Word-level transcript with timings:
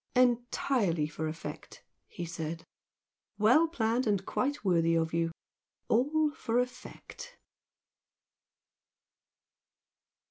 "Entirely 0.15 1.05
for 1.05 1.27
effect!" 1.27 1.83
he 2.07 2.25
said, 2.25 2.65
"Well 3.37 3.67
planned 3.67 4.07
and 4.07 4.25
quite 4.25 4.65
worthy 4.65 4.95
of 4.95 5.13
you! 5.13 5.31
All 5.89 6.31
for 6.31 6.57
effect!" 6.57 7.37